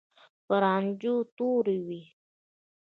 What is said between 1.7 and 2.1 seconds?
وې.